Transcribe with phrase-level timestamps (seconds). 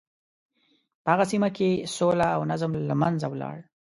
[1.03, 3.57] په هغه سیمه کې سوله او نظم له منځه ولاړ.